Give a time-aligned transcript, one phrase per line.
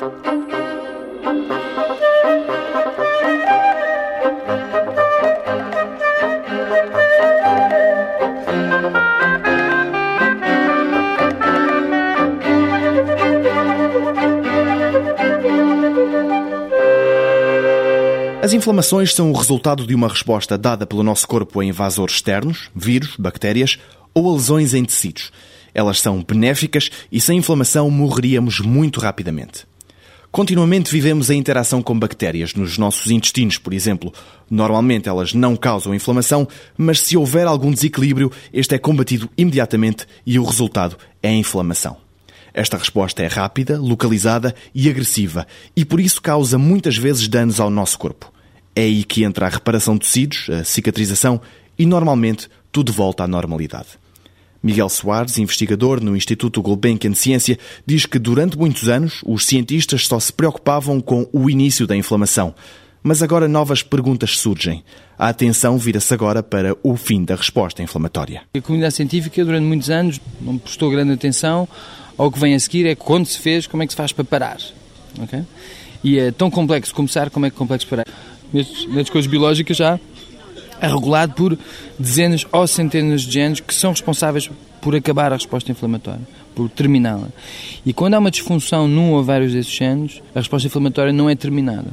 [0.00, 0.06] As
[18.54, 23.16] inflamações são o resultado de uma resposta dada pelo nosso corpo a invasores externos, vírus,
[23.18, 23.78] bactérias
[24.14, 25.30] ou a lesões em tecidos.
[25.74, 29.68] Elas são benéficas e sem inflamação morreríamos muito rapidamente.
[30.32, 34.12] Continuamente vivemos a interação com bactérias nos nossos intestinos, por exemplo.
[34.48, 36.46] Normalmente elas não causam inflamação,
[36.78, 41.96] mas se houver algum desequilíbrio, este é combatido imediatamente e o resultado é a inflamação.
[42.54, 47.68] Esta resposta é rápida, localizada e agressiva e por isso causa muitas vezes danos ao
[47.68, 48.32] nosso corpo.
[48.74, 51.40] É aí que entra a reparação de tecidos, a cicatrização
[51.76, 53.98] e normalmente tudo volta à normalidade.
[54.62, 60.06] Miguel Soares, investigador no Instituto Gulbenkian de Ciência, diz que durante muitos anos os cientistas
[60.06, 62.54] só se preocupavam com o início da inflamação.
[63.02, 64.84] Mas agora novas perguntas surgem.
[65.18, 68.42] A atenção vira-se agora para o fim da resposta inflamatória.
[68.54, 71.66] A comunidade científica durante muitos anos não prestou grande atenção
[72.18, 74.24] ao que vem a seguir, é quando se fez, como é que se faz para
[74.24, 74.58] parar.
[75.18, 75.42] Okay?
[76.04, 78.06] E é tão complexo começar, como é que é complexo parar.
[78.88, 79.98] Nas coisas biológicas já
[80.80, 81.58] é regulado por
[81.98, 84.50] dezenas ou centenas de genes que são responsáveis
[84.80, 87.28] por acabar a resposta inflamatória, por terminá-la.
[87.84, 91.34] E quando há uma disfunção num ou vários desses genes, a resposta inflamatória não é
[91.34, 91.90] terminada.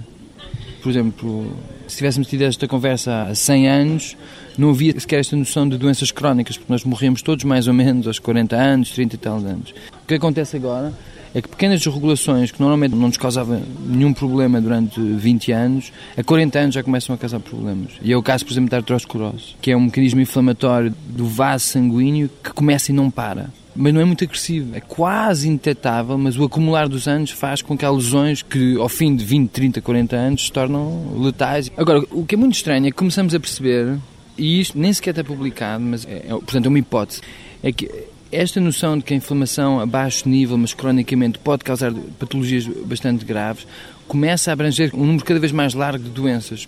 [0.81, 1.52] Por exemplo,
[1.88, 4.17] se tivéssemos tido esta conversa há 100 anos,
[4.57, 8.07] não havia sequer esta noção de doenças crónicas, porque nós morremos todos mais ou menos
[8.07, 9.72] aos 40 anos, 30 e tal anos.
[10.03, 10.94] O que acontece agora
[11.33, 16.23] é que pequenas desregulações que normalmente não nos causavam nenhum problema durante 20 anos, a
[16.23, 17.94] 40 anos já começam a causar problemas.
[18.02, 21.66] E é o caso, por exemplo, da artrosclerose, que é um mecanismo inflamatório do vaso
[21.66, 23.50] sanguíneo que começa e não para.
[23.75, 27.78] Mas não é muito agressivo, é quase indetetável, mas o acumular dos anos faz com
[27.78, 31.72] que há lesões que, ao fim de 20, 30, 40 anos, se tornam letais.
[31.78, 34.00] Agora, o que é muito estranho é que começamos a perceber,
[34.36, 37.22] e isto nem sequer está publicado, mas é, é portanto é uma hipótese,
[37.62, 37.88] é que
[38.31, 43.23] esta noção de que a inflamação a baixo nível, mas cronicamente, pode causar patologias bastante
[43.23, 43.65] graves,
[44.07, 46.67] começa a abranger um número cada vez mais largo de doenças.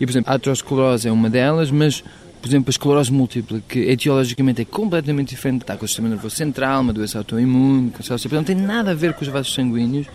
[0.00, 2.02] E, por exemplo, a aterosclerose é uma delas, mas,
[2.40, 6.36] por exemplo, a esclerose múltipla, que etiologicamente é completamente diferente, está com o sistema nervoso
[6.36, 7.92] central, uma doença autoimune,
[8.30, 10.06] não tem nada a ver com os vasos sanguíneos,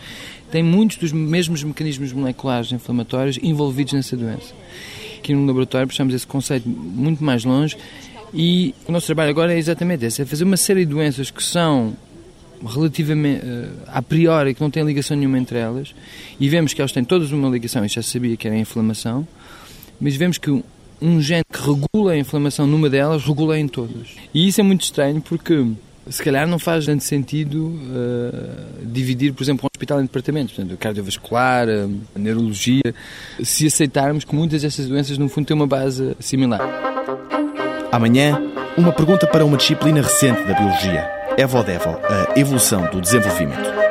[0.52, 4.54] tem muitos dos mesmos mecanismos moleculares inflamatórios envolvidos nessa doença.
[5.18, 7.78] Aqui no laboratório puxamos esse conceito muito mais longe
[8.34, 11.44] e o nosso trabalho agora é exatamente esse, é fazer uma série de doenças que
[11.44, 11.96] são
[12.66, 15.94] relativamente uh, a priori que não têm ligação nenhuma entre elas
[16.40, 19.28] e vemos que elas têm todas uma ligação, e já sabia que era a inflamação,
[20.00, 20.52] mas vemos que
[21.02, 24.10] um, gene que regula a inflamação numa delas regula em todas.
[24.34, 25.66] E isso é muito estranho porque
[26.10, 30.78] se calhar não faz tanto sentido uh, dividir, por exemplo, um hospital em departamentos, portanto,
[30.78, 31.68] cardiovascular,
[32.16, 32.94] a neurologia,
[33.44, 36.91] se aceitarmos que muitas dessas doenças no fundo têm uma base similar.
[37.92, 38.42] Amanhã,
[38.78, 41.12] uma pergunta para uma disciplina recente da biologia.
[41.38, 43.91] Evo Devo, a evolução do desenvolvimento.